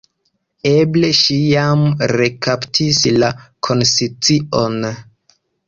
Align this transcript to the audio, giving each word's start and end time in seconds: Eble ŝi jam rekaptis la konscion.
Eble 0.69 1.11
ŝi 1.17 1.37
jam 1.49 1.83
rekaptis 2.13 3.03
la 3.25 3.31
konscion. 3.71 4.85